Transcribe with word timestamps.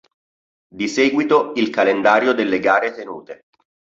Di 0.67 0.87
seguito 0.87 1.51
il 1.57 1.69
calendario 1.69 2.33
delle 2.33 2.57
gare 2.57 2.91
tenute. 2.91 3.43